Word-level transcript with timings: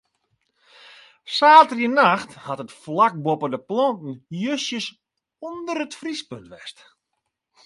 Saterdeitenacht 1.35 2.31
hat 2.47 2.61
it 2.63 2.77
flak 2.81 3.15
boppe 3.25 3.47
de 3.53 3.59
planten 3.69 4.13
justjes 4.43 4.87
ûnder 5.49 5.79
it 5.85 5.97
friespunt 5.99 6.51
west. 6.53 6.77